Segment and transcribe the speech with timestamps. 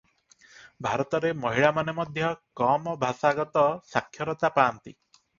[0.85, 2.23] ଭାରତରେ ମହିଳାମାନେ ମଧ୍ୟ
[2.61, 4.95] କମ ଭାଷାଗତ ସାକ୍ଷରତା ପାଆନ୍ତି।